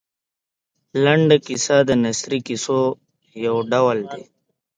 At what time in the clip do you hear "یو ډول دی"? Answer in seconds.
3.45-4.23